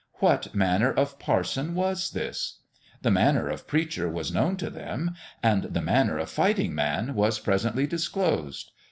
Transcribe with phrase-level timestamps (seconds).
[0.13, 2.61] What manner of parson was this?
[3.03, 7.37] The manner of preacher was known to them; and the manner of fighting man was
[7.37, 8.71] presently dis closed.